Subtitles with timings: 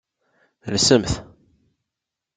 [0.73, 1.11] Lsemt.